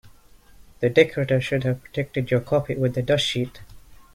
The 0.79 0.89
decorator 0.89 1.39
should 1.39 1.63
have 1.63 1.83
protected 1.83 2.31
your 2.31 2.39
carpet 2.39 2.79
with 2.79 2.97
a 2.97 3.03
dust 3.03 3.23
sheet 3.23 3.61